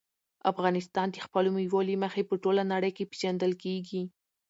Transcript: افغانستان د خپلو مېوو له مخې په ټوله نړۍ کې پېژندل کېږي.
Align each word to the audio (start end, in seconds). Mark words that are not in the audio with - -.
افغانستان 0.51 1.07
د 1.11 1.17
خپلو 1.25 1.49
مېوو 1.55 1.79
له 1.87 1.95
مخې 2.03 2.21
په 2.29 2.35
ټوله 2.43 2.63
نړۍ 2.73 2.91
کې 2.97 3.09
پېژندل 3.11 3.51
کېږي. 3.63 4.01